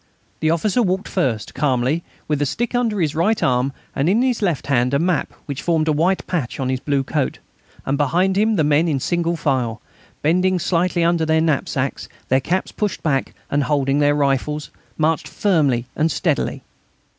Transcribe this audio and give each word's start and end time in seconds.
The 0.39 0.49
officer 0.49 0.81
walked 0.81 1.07
first, 1.07 1.53
calmly, 1.53 2.03
with 2.27 2.41
a 2.41 2.45
stick 2.47 2.73
under 2.73 2.99
his 2.99 3.13
right 3.13 3.37
arm, 3.43 3.71
and 3.95 4.09
in 4.09 4.23
his 4.23 4.41
left 4.41 4.65
hand 4.65 4.95
a 4.95 4.97
map 4.97 5.31
which 5.45 5.61
formed 5.61 5.87
a 5.87 5.91
white 5.93 6.25
patch 6.25 6.59
on 6.59 6.69
his 6.69 6.79
blue 6.79 7.03
coat, 7.03 7.37
and 7.85 7.99
behind 7.99 8.35
him 8.35 8.55
the 8.55 8.63
men, 8.63 8.87
in 8.87 8.99
single 8.99 9.35
file, 9.37 9.79
bending 10.23 10.57
slightly 10.57 11.03
under 11.03 11.23
their 11.23 11.39
knapsacks, 11.39 12.09
their 12.29 12.41
caps 12.41 12.71
pushed 12.71 13.03
back 13.03 13.35
and 13.51 13.65
holding 13.65 13.99
their 13.99 14.15
rifles, 14.15 14.71
marched 14.97 15.27
firmly 15.27 15.85
and 15.95 16.11
steadily. 16.11 16.63